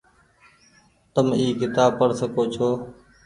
[1.13, 2.69] تم اي ڪتاب پڙ سکو ڇو۔